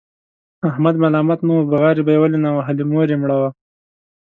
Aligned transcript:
احمد 0.69 0.95
ملامت 1.03 1.39
نه 1.47 1.53
و، 1.57 1.67
بغارې 1.71 2.01
به 2.05 2.11
یې 2.15 2.19
ولې 2.21 2.39
نه 2.45 2.49
وهلې؛ 2.53 2.83
مور 2.91 3.07
یې 3.11 3.17
مړه 3.21 3.35
وه. 3.41 3.49